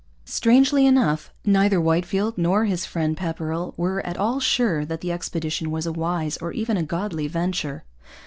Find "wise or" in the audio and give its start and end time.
5.93-6.51